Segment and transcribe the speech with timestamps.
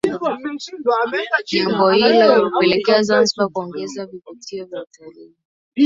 [1.47, 5.35] Jambo hilo hupelekea Zanzibar kuongeza vivutio vya utalii